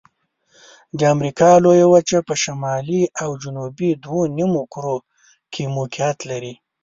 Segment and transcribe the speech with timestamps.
[0.97, 4.97] د امریکا لویه وچه په شمالي او جنوبي دوه نیمو کرو
[5.53, 6.53] کې موقعیت لري.